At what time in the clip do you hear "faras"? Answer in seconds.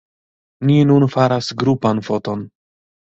1.15-1.51